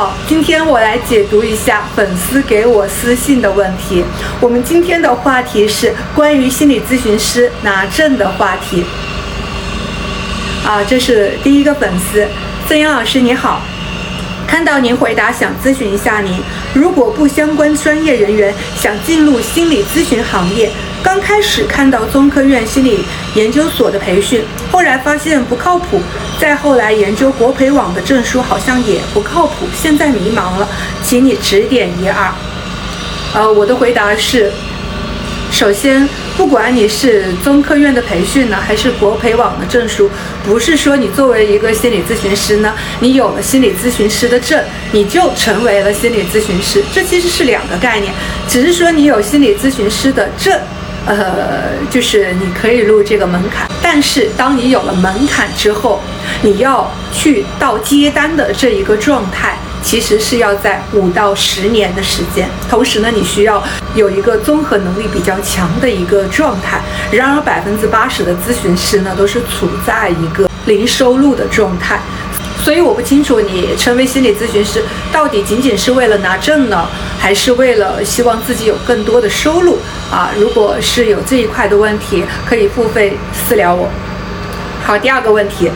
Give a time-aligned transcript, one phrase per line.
[0.00, 4.02] 好，今天我来解读一下粉丝给我私信的问题。
[4.40, 8.82] 我们今天的话题是关于心理咨询师拿证的话题。
[10.64, 12.26] 啊，这是第一个粉丝，
[12.66, 13.60] 孙阳老师你好，
[14.50, 16.42] 看到您回答，想咨询一下您，
[16.74, 20.68] 如果不相关专业人员想进入心理咨询行业。
[21.04, 22.98] 刚开始看到中科院心理
[23.36, 26.00] 研究所的培训，后来发现不靠谱，
[26.40, 30.68] 再后来研究国培网的证书好像也不靠谱，现在迷茫了，
[31.04, 32.34] 请你指点一二。
[33.32, 34.50] 呃，我的回答是，
[35.52, 36.08] 首先，
[36.40, 40.10] 不管你是中科院的培训呢，还是国培网的证书，
[40.42, 44.58] 不是说你作为一个心理咨询师呢，你有了心理咨询师的证，
[44.90, 48.10] 你就成为了心理咨询师，这其实是两个概念，
[48.48, 50.58] 只是说你有心理咨询师的证。
[51.06, 56.00] 呃，就是你可以入这个门槛，但是当你有了门槛之后，
[56.40, 62.48] 你要去到接单的这一个状态，其实是要在五到十年的时间。
[62.68, 63.62] 同时呢，你需要
[63.94, 66.80] 有一个综合能力比较强的一个状态。
[67.10, 72.00] 然而，百分之八十的咨询师呢，都是处在一个零收入的状态。
[72.62, 76.86] 所以我不清楚你成为心理咨询师到底仅仅是为了拿证呢，
[77.18, 79.78] 还是为了希望自己有更多的收入
[80.12, 80.30] 啊？
[80.38, 83.88] 如果是有这一块的问题，可以付费私聊我。
[84.84, 85.70] 好，第二个问题，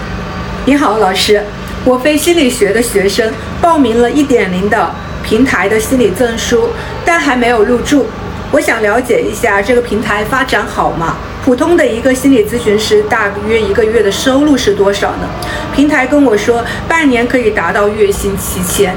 [0.67, 1.43] 你好，老师，
[1.85, 4.91] 我非心理学的学生，报名了一点零的
[5.23, 6.71] 平台的心理证书，
[7.05, 8.07] 但还没有入驻，
[8.51, 11.17] 我想了解一下这个平台发展好吗？
[11.45, 15.29] 普通的一个心理咨询师大约一个月的收入是多少呢？
[15.75, 18.95] 平台跟我说半年可以达到月薪七千。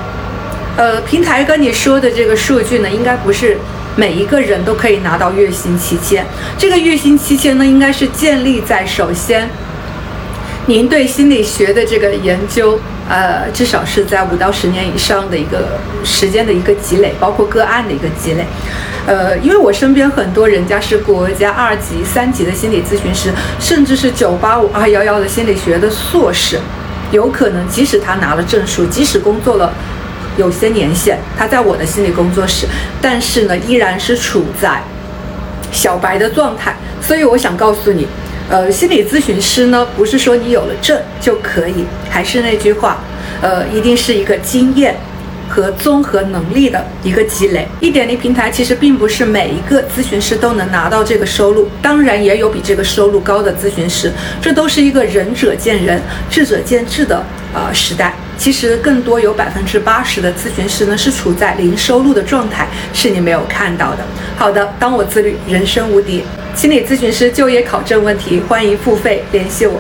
[0.78, 3.58] 呃，平台跟你说的这个数据呢，应该不是
[3.98, 6.26] 每一个人都可以拿到月薪七千。
[6.58, 9.50] 这个月薪七千呢，应该是建立在首先
[10.70, 18.46] 您对心理学的这个研究，呃，至少是在五到十年以上的一个时间的一个积累，包括个案的一个积累。
[19.06, 26.60] 呃，因为我身边很多人家是国家二级、三级的心理咨询师，甚至是九八五、二幺幺的心理学的硕士，
[27.12, 29.72] 有可能即使他拿了证书，即使工作了
[30.36, 32.68] 有些年限，他在我的心理工作室，
[33.02, 34.84] 但是呢，依然是处在
[35.72, 36.76] 小白的状态。
[37.00, 38.06] 所以我想告诉你，
[38.50, 42.98] 呃，心理咨询师呢，不是说你有了证就可以，还是那句话，
[43.42, 44.96] 呃，一定是一个经验。
[45.50, 58.14] 和综合能力的一个积累，一点零平台其实并不是每一个咨询师都能拿到这个收入，当然也有比这个收入高的咨询师，这都是一个仁者见仁，智者见智的呃时代。
[58.38, 64.00] 其实更多有百分之八十的咨询师呢是处在零收入的状态，是你没有看到的。
[64.36, 66.24] 好的，当我自律，人生无敌。
[66.58, 69.80] 心理咨询师就业考证问题，欢迎付费联系我。